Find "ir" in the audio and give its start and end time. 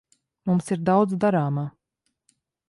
0.75-0.81